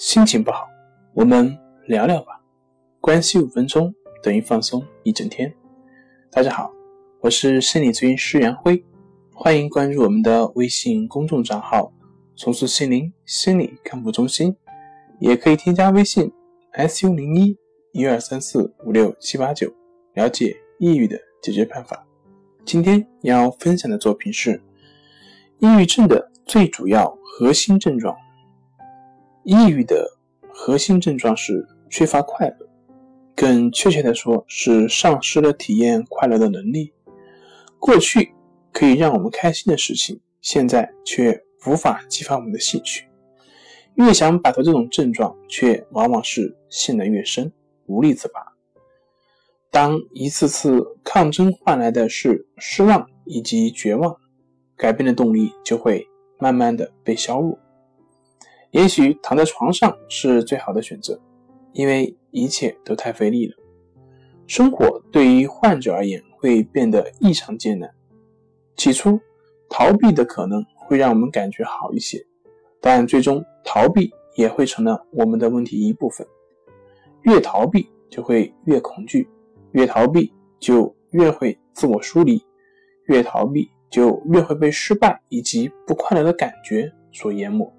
[0.00, 0.66] 心情不好，
[1.12, 1.54] 我们
[1.86, 2.40] 聊聊吧。
[3.02, 5.54] 关系五分钟等于放松一整天。
[6.30, 6.72] 大家好，
[7.20, 8.82] 我是心理咨询师杨辉，
[9.34, 11.92] 欢迎关注我们的微信公众账号
[12.34, 14.56] “重塑心灵心理康复中心”，
[15.20, 16.32] 也可以添加微信
[16.88, 17.54] “su 零一
[17.92, 19.70] 一二三四五六七八九”
[20.16, 22.06] 了解抑郁的解决办法。
[22.64, 24.62] 今天要分享的作品是
[25.58, 28.16] 抑郁症的最主要核心症状。
[29.44, 30.06] 抑郁的
[30.52, 32.68] 核心症状是缺乏快乐，
[33.34, 36.92] 更确切的说是丧失了体验快乐的能力。
[37.78, 38.34] 过去
[38.72, 43.06] 可以让我们开心的事情，现在却无法激发我们的兴趣。
[43.94, 47.50] 越想摆脱这种症状，却往往是陷得越深，
[47.86, 48.40] 无力自拔。
[49.70, 54.14] 当一次次抗争换来的是失望以及绝望，
[54.76, 56.06] 改变的动力就会
[56.38, 57.58] 慢慢的被削弱。
[58.70, 61.20] 也许躺在床上是最好的选择，
[61.72, 63.54] 因为一切都太费力了。
[64.46, 67.88] 生活对于患者而言会变得异常艰难。
[68.76, 69.20] 起初，
[69.68, 72.24] 逃避的可能会让我们感觉好一些，
[72.80, 76.26] 但最终逃避也会成了我们的问题一部分。
[77.22, 79.28] 越逃避就会越恐惧，
[79.72, 82.42] 越逃避就越会自我疏离，
[83.06, 87.70] 越逃避就越会被失败以及不快乐的感觉所淹没。